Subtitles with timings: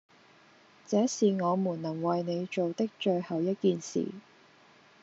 [0.87, 4.07] 這是我們能為你做的最後一件事！